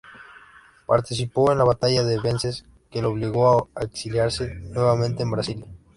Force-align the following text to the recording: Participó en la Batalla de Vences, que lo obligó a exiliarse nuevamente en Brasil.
Participó 0.87 1.51
en 1.51 1.59
la 1.59 1.63
Batalla 1.63 2.01
de 2.03 2.19
Vences, 2.19 2.65
que 2.89 3.03
lo 3.03 3.11
obligó 3.11 3.69
a 3.75 3.83
exiliarse 3.83 4.55
nuevamente 4.55 5.21
en 5.21 5.29
Brasil. 5.29 5.65